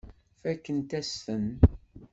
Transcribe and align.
Fakkent-asen-ten. 0.41 1.47